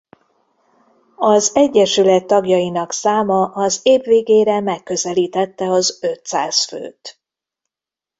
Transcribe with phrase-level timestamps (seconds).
[1.15, 7.21] Az egyesület tagjainak száma az év végére megközelítette az ötszáz főt.